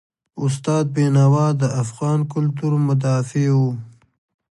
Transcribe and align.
استاد 0.43 0.85
بینوا 0.95 1.47
د 1.61 1.63
افغان 1.83 2.19
کلتور 2.33 2.71
مدافع 2.87 3.47
و. 3.55 3.59